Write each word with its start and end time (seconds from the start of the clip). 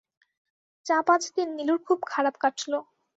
চা-পাঁচদিন 0.85 1.47
নীলুর 1.57 1.79
খুব 1.87 1.99
খারাপ 2.11 2.35
কাটল। 2.39 2.71